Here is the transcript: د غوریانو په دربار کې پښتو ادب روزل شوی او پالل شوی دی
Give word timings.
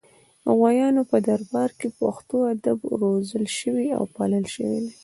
د 0.43 0.45
غوریانو 0.57 1.01
په 1.11 1.17
دربار 1.27 1.69
کې 1.79 1.87
پښتو 1.99 2.37
ادب 2.53 2.79
روزل 3.01 3.45
شوی 3.59 3.87
او 3.97 4.03
پالل 4.15 4.45
شوی 4.55 4.77
دی 4.85 4.93